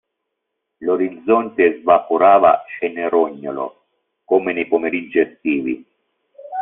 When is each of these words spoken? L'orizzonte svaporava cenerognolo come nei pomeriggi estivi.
L'orizzonte 0.79 1.79
svaporava 1.79 2.63
cenerognolo 2.79 3.85
come 4.25 4.51
nei 4.51 4.65
pomeriggi 4.65 5.19
estivi. 5.19 5.85